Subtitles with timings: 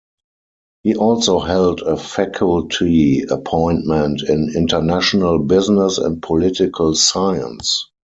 [0.81, 7.91] He also held a faculty appointment in international business and political science.